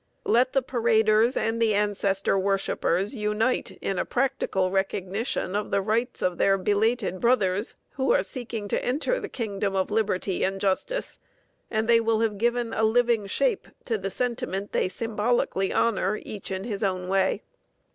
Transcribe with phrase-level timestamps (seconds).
[0.25, 6.23] Let the paraders and the ancestor worshipers unite in a practical recognition of the rights
[6.23, 11.19] of their belated brothers who are seeking to enter the kingdom of liberty and justice,
[11.69, 16.49] and they will have given a living shape to the sentiment they symbolically honor, each
[16.49, 17.43] in his own way.